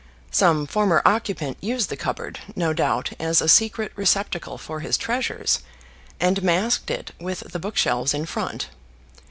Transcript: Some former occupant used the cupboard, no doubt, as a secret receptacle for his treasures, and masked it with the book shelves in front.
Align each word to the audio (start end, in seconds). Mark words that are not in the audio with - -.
Some 0.31 0.65
former 0.65 1.03
occupant 1.05 1.59
used 1.61 1.91
the 1.91 1.95
cupboard, 1.95 2.39
no 2.55 2.73
doubt, 2.73 3.11
as 3.19 3.39
a 3.39 3.47
secret 3.47 3.91
receptacle 3.95 4.57
for 4.57 4.79
his 4.79 4.97
treasures, 4.97 5.59
and 6.19 6.41
masked 6.41 6.89
it 6.89 7.11
with 7.21 7.41
the 7.41 7.59
book 7.59 7.77
shelves 7.77 8.11
in 8.15 8.25
front. 8.25 8.69